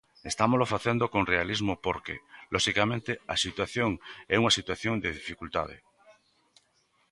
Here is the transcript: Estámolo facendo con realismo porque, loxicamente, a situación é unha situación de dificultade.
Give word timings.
Estámolo 0.31 0.65
facendo 0.73 1.05
con 1.13 1.23
realismo 1.33 1.73
porque, 1.85 2.15
loxicamente, 2.53 3.11
a 3.33 3.35
situación 3.45 3.91
é 4.33 4.35
unha 4.41 4.55
situación 4.59 4.95
de 5.03 5.13
dificultade. 5.19 5.77